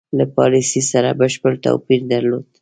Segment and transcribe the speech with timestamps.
[0.17, 2.45] له پالیسی سره بشپړ توپیر درلود.